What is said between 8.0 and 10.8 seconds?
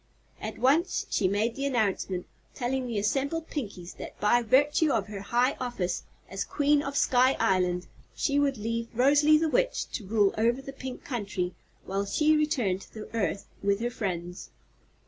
she would leave Rosalie the Witch to rule over the